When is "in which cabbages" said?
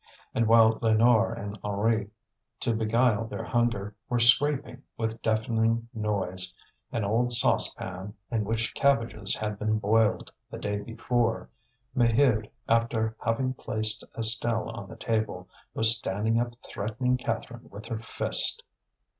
8.31-9.35